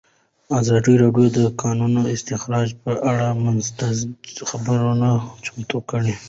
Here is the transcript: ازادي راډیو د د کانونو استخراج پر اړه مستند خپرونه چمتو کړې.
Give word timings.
ازادي 0.59 0.93
راډیو 1.03 1.27
د 1.31 1.37
د 1.47 1.49
کانونو 1.61 2.01
استخراج 2.15 2.67
پر 2.81 2.95
اړه 3.11 3.27
مستند 3.45 4.07
خپرونه 4.49 5.09
چمتو 5.45 5.77
کړې. 5.89 6.13